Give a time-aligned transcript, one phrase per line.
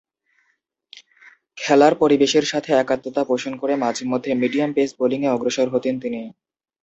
[1.57, 6.21] খেলার পরিবেশের সাথে একাত্মতা পোষণ করে মাঝেমধ্যে মিডিয়াম-পেস বোলিংয়ে অগ্রসর হতেন তিনি।